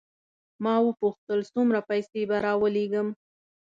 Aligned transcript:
ما 0.63 0.75
وپوښتل 0.87 1.39
څومره 1.53 1.79
پیسې 1.89 2.21
به 2.29 2.37
راولېږم. 2.45 3.07